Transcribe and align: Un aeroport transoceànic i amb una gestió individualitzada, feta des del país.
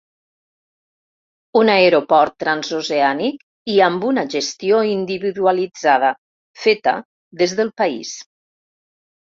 Un 1.59 1.71
aeroport 1.73 2.33
transoceànic 2.45 3.45
i 3.75 3.77
amb 3.91 4.09
una 4.13 4.25
gestió 4.35 4.83
individualitzada, 4.95 6.11
feta 6.67 6.99
des 7.45 7.57
del 7.63 7.73
país. 7.85 8.21